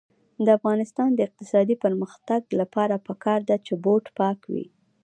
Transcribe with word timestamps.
د 0.45 0.47
افغانستان 0.57 1.09
د 1.13 1.19
اقتصادي 1.27 1.75
پرمختګ 1.83 2.41
لپاره 2.59 2.95
پکار 3.07 3.39
ده 3.49 3.55
چې 3.65 3.73
بوټ 3.83 4.05
پاک 4.19 4.39
وي. 4.53 4.65